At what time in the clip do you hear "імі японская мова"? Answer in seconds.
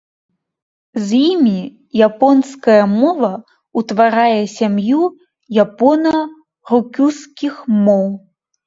1.33-3.31